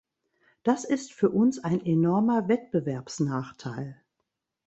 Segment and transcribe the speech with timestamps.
[0.63, 4.01] Das ist für uns ein enormer Wettbewerbsnachteil.